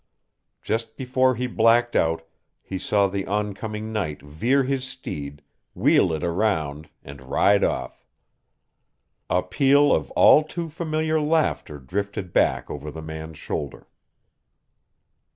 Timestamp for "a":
9.29-9.43